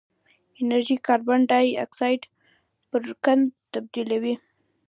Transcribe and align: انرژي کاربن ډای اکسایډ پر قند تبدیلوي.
انرژي 0.61 0.97
کاربن 1.05 1.39
ډای 1.49 1.67
اکسایډ 1.85 2.21
پر 2.89 3.03
قند 3.23 3.45
تبدیلوي. 3.73 4.35